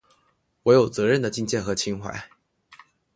[0.63, 2.27] 我有责任的境界和情怀